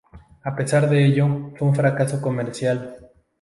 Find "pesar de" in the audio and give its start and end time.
0.55-1.05